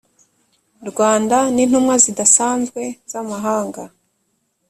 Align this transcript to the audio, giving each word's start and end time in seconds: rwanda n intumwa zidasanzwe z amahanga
rwanda 0.89 1.37
n 1.55 1.57
intumwa 1.63 1.95
zidasanzwe 2.03 2.81
z 3.11 3.13
amahanga 3.21 3.83